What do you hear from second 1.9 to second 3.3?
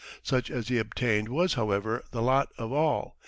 the lot of all.